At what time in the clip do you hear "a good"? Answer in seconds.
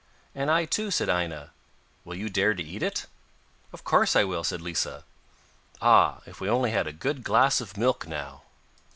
6.87-7.23